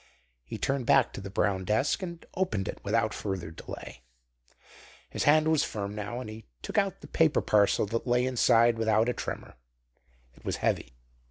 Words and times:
He 0.43 0.57
turned 0.57 0.87
back 0.87 1.13
to 1.13 1.21
the 1.21 1.29
brown 1.29 1.63
desk 1.63 2.01
and 2.01 2.25
opened 2.33 2.67
it 2.67 2.79
without 2.83 3.13
further 3.13 3.51
delay. 3.51 4.01
His 5.11 5.25
hand 5.25 5.47
was 5.49 5.63
firm 5.63 5.93
now, 5.93 6.19
and 6.19 6.27
he 6.27 6.47
took 6.63 6.79
out 6.79 7.01
the 7.01 7.07
paper 7.07 7.39
parcel 7.43 7.85
that 7.85 8.07
lay 8.07 8.25
inside 8.25 8.79
without 8.79 9.09
a 9.09 9.13
tremor. 9.13 9.57
It 10.33 10.43
was 10.43 10.55
heavy. 10.55 10.95